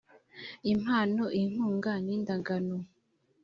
impano 0.73 1.23
inkunga 1.41 1.93
n 2.05 2.07
indagano 2.15 2.77